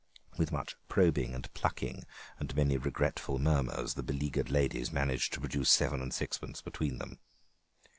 With 0.35 0.51
much 0.51 0.75
probing 0.89 1.35
and 1.35 1.53
plucking 1.53 2.05
and 2.39 2.55
many 2.55 2.75
regretful 2.75 3.37
murmurs 3.37 3.93
the 3.93 4.01
beleaguered 4.01 4.49
ladies 4.49 4.91
managed 4.91 5.31
to 5.33 5.39
produce 5.39 5.69
seven 5.69 6.01
and 6.01 6.11
sixpence 6.11 6.59
between 6.59 6.97
them. 6.97 7.19